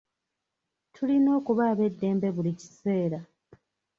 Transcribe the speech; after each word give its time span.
Tulina 0.93 1.29
okuba 1.39 1.63
ab'eddembe 1.71 2.27
buli 2.35 2.51
kiseera. 2.59 3.19